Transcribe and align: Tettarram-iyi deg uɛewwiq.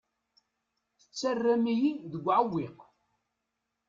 Tettarram-iyi 1.01 1.91
deg 2.11 2.25
uɛewwiq. 2.27 2.77